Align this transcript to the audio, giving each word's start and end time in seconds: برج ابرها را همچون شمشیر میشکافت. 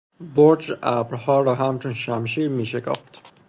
برج 0.35 0.77
ابرها 0.81 1.41
را 1.41 1.55
همچون 1.55 1.93
شمشیر 1.93 2.49
میشکافت. 2.49 3.21